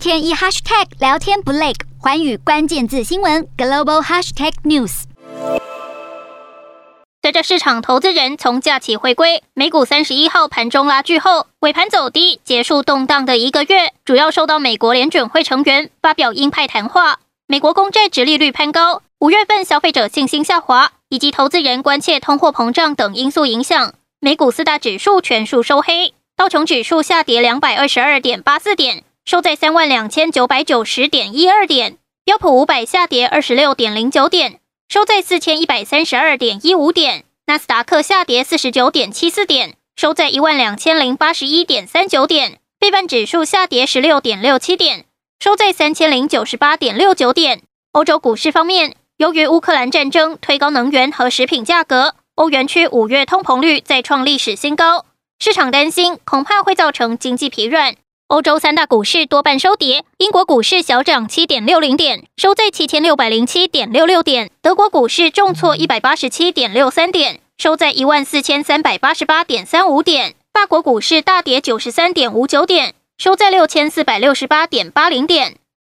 [0.00, 5.02] 天一 hashtag 聊天不累，寰宇关键字新闻 global hashtag news。
[7.20, 13.92] 随着市场投资人从假期回归，美股三十一号盘中拉锯后，尾盘走低，结束动荡的一个月。
[14.02, 23.92] 主要受到美国联准会成员发表鹰派谈话、美国公债殖利率攀高、五月份消费者信心下滑以及投资人关切通货膨胀等因素影响。
[24.18, 34.58] 美股四大指数全数收黑，道琼指数下跌两百二十二点八四点，收在三万两千九百九十点一二点；标普五百下跌二十六点零九点。
[34.88, 45.04] 收在四千一百三十二点一五点，纳斯达克下跌四十九点七四点，收在一万两千零八十一点三九点，费半指数下跌十六点六七点，
[45.38, 47.62] 收在三千零九十八点六九点。
[47.92, 55.06] 欧洲股市方面，由于乌克兰战争推高能源和食品价格，欧元区五月通膨率再创历史新高，
[55.38, 57.94] 市场担心恐怕会造成经济疲软。
[58.30, 75.56] 欧洲三大股市多半收跌，英国股市小涨七点六零点，收在七千六百零七点六六点；德国股市重挫一百八十七点六三点，收在一万四千三百八十八点三五点；法国股市大跌九十三点五九点，收在六千四百六十八点八零点。